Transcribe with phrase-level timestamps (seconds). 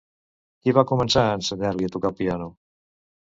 [0.61, 2.51] Qui va començar a ensenyar-li a tocar el piano?